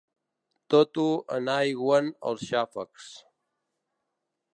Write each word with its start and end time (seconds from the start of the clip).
Tot 0.73 0.99
ho 1.03 1.03
enaigüen 1.35 2.09
els 2.31 2.47
xàfecs. 2.53 3.11